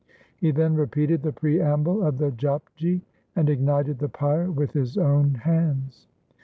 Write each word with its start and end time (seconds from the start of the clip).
He 0.35 0.49
then 0.49 0.73
repeated 0.73 1.21
the 1.21 1.31
preamble 1.31 2.01
of 2.01 2.17
the 2.17 2.31
Japji 2.31 3.01
and 3.35 3.47
ignited 3.51 3.99
the 3.99 4.09
pyre 4.09 4.49
with 4.49 4.71
his 4.73 4.97
own 4.97 5.35
hands. 5.35 6.07